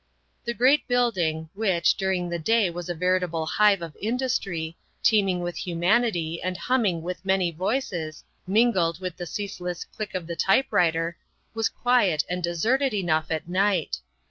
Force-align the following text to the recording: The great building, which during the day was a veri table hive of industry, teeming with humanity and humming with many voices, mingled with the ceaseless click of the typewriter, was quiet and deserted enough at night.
The 0.45 0.55
great 0.55 0.87
building, 0.87 1.51
which 1.53 1.93
during 1.93 2.27
the 2.27 2.39
day 2.39 2.71
was 2.71 2.89
a 2.89 2.95
veri 2.95 3.19
table 3.19 3.45
hive 3.45 3.83
of 3.83 3.95
industry, 4.01 4.75
teeming 5.03 5.41
with 5.41 5.55
humanity 5.57 6.41
and 6.41 6.57
humming 6.57 7.03
with 7.03 7.23
many 7.23 7.51
voices, 7.51 8.23
mingled 8.47 8.99
with 8.99 9.15
the 9.15 9.27
ceaseless 9.27 9.83
click 9.83 10.15
of 10.15 10.25
the 10.25 10.35
typewriter, 10.35 11.17
was 11.53 11.69
quiet 11.69 12.25
and 12.27 12.41
deserted 12.41 12.95
enough 12.95 13.29
at 13.29 13.47
night. 13.47 13.97